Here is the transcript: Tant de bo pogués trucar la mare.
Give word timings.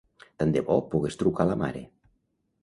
Tant 0.43 0.53
de 0.55 0.63
bo 0.69 0.77
pogués 0.93 1.19
trucar 1.19 1.47
la 1.51 1.59
mare. 1.65 1.85